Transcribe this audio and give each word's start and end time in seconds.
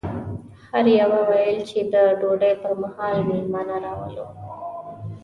هر 0.71 0.85
یوه 1.01 1.19
ویل 1.29 1.57
چې 1.69 1.79
د 1.93 1.95
ډوډۍ 2.19 2.53
پر 2.61 2.73
مهال 2.81 3.15
مېلمانه 3.29 3.75
راولو. 3.85 4.27